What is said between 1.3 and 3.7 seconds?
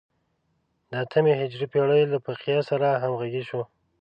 هجري پېړۍ له فقیه سره همغږي شو.